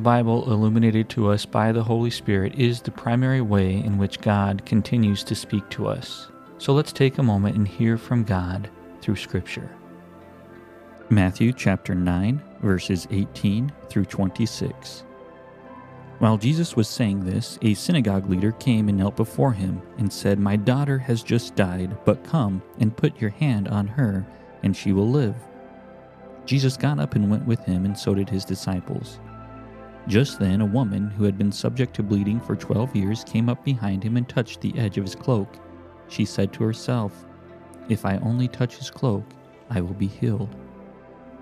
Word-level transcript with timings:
The 0.00 0.04
Bible, 0.04 0.50
illuminated 0.50 1.10
to 1.10 1.28
us 1.28 1.44
by 1.44 1.72
the 1.72 1.82
Holy 1.82 2.08
Spirit, 2.08 2.54
is 2.54 2.80
the 2.80 2.90
primary 2.90 3.42
way 3.42 3.74
in 3.74 3.98
which 3.98 4.22
God 4.22 4.64
continues 4.64 5.22
to 5.24 5.34
speak 5.34 5.68
to 5.68 5.88
us. 5.88 6.30
So 6.56 6.72
let's 6.72 6.90
take 6.90 7.18
a 7.18 7.22
moment 7.22 7.56
and 7.56 7.68
hear 7.68 7.98
from 7.98 8.24
God 8.24 8.70
through 9.02 9.16
Scripture. 9.16 9.76
Matthew 11.10 11.52
chapter 11.52 11.94
9, 11.94 12.40
verses 12.62 13.08
18 13.10 13.70
through 13.90 14.06
26. 14.06 15.04
While 16.18 16.38
Jesus 16.38 16.76
was 16.76 16.88
saying 16.88 17.22
this, 17.22 17.58
a 17.60 17.74
synagogue 17.74 18.30
leader 18.30 18.52
came 18.52 18.88
and 18.88 18.96
knelt 18.96 19.16
before 19.16 19.52
him 19.52 19.82
and 19.98 20.10
said, 20.10 20.38
My 20.38 20.56
daughter 20.56 20.96
has 20.96 21.22
just 21.22 21.56
died, 21.56 21.94
but 22.06 22.24
come 22.24 22.62
and 22.78 22.96
put 22.96 23.20
your 23.20 23.32
hand 23.32 23.68
on 23.68 23.86
her, 23.86 24.26
and 24.62 24.74
she 24.74 24.94
will 24.94 25.10
live. 25.10 25.36
Jesus 26.46 26.78
got 26.78 26.98
up 26.98 27.16
and 27.16 27.30
went 27.30 27.44
with 27.44 27.60
him, 27.66 27.84
and 27.84 27.98
so 27.98 28.14
did 28.14 28.30
his 28.30 28.46
disciples. 28.46 29.20
Just 30.08 30.38
then, 30.38 30.60
a 30.60 30.66
woman 30.66 31.10
who 31.10 31.24
had 31.24 31.38
been 31.38 31.52
subject 31.52 31.94
to 31.94 32.02
bleeding 32.02 32.40
for 32.40 32.56
twelve 32.56 32.94
years 32.96 33.24
came 33.24 33.48
up 33.48 33.64
behind 33.64 34.02
him 34.02 34.16
and 34.16 34.28
touched 34.28 34.60
the 34.60 34.76
edge 34.78 34.98
of 34.98 35.04
his 35.04 35.14
cloak. 35.14 35.56
She 36.08 36.24
said 36.24 36.52
to 36.54 36.64
herself, 36.64 37.24
If 37.88 38.04
I 38.04 38.16
only 38.18 38.48
touch 38.48 38.76
his 38.76 38.90
cloak, 38.90 39.24
I 39.68 39.80
will 39.80 39.94
be 39.94 40.08
healed. 40.08 40.54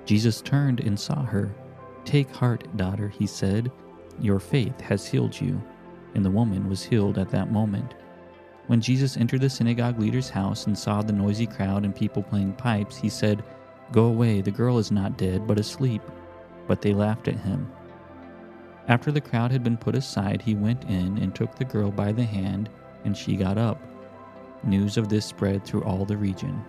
Jesus 0.05 0.43
turned 0.43 0.81
and 0.81 0.99
saw 0.99 1.23
her. 1.23 1.55
Take 2.05 2.31
heart, 2.31 2.77
daughter, 2.77 3.09
he 3.09 3.27
said. 3.27 3.71
Your 4.21 4.41
faith 4.41 4.81
has 4.81 5.07
healed 5.07 5.41
you. 5.41 5.63
And 6.15 6.25
the 6.25 6.31
woman 6.31 6.69
was 6.69 6.83
healed 6.83 7.19
at 7.19 7.31
that 7.31 7.53
moment. 7.53 7.95
When 8.67 8.81
Jesus 8.81 9.17
entered 9.17 9.41
the 9.41 9.49
synagogue 9.51 9.99
leader's 9.99 10.29
house 10.29 10.67
and 10.67 10.79
saw 10.79 11.01
the 11.01 11.13
noisy 11.13 11.47
crowd 11.47 11.85
and 11.85 11.95
people 11.95 12.23
playing 12.23 12.55
pipes, 12.55 12.99
he 12.99 13.09
said, 13.09 13.45
Go 13.93 14.07
away, 14.07 14.43
the 14.43 14.51
girl 14.51 14.79
is 14.79 14.91
not 14.91 15.17
dead, 15.17 15.47
but 15.47 15.59
asleep. 15.59 16.03
But 16.67 16.83
they 16.83 16.93
laughed 16.93 17.29
at 17.29 17.39
him. 17.39 17.71
After 18.89 19.13
the 19.13 19.21
crowd 19.21 19.51
had 19.53 19.63
been 19.63 19.77
put 19.77 19.95
aside, 19.95 20.41
he 20.41 20.55
went 20.55 20.85
in 20.85 21.19
and 21.19 21.35
took 21.35 21.55
the 21.55 21.65
girl 21.65 21.91
by 21.91 22.11
the 22.11 22.25
hand, 22.25 22.71
and 23.05 23.17
she 23.17 23.37
got 23.37 23.59
up. 23.59 23.81
News 24.65 24.97
of 24.97 25.09
this 25.09 25.27
spread 25.27 25.65
through 25.65 25.85
all 25.85 26.07
the 26.07 26.17
region. 26.17 26.65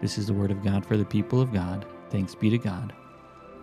This 0.00 0.16
is 0.16 0.26
the 0.26 0.34
word 0.34 0.50
of 0.50 0.64
God 0.64 0.84
for 0.84 0.96
the 0.96 1.04
people 1.04 1.40
of 1.40 1.52
God. 1.52 1.84
Thanks 2.10 2.34
be 2.34 2.48
to 2.50 2.58
God. 2.58 2.94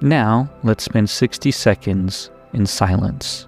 Now, 0.01 0.49
let's 0.63 0.83
spend 0.83 1.09
60 1.09 1.51
seconds 1.51 2.29
in 2.53 2.65
silence. 2.65 3.47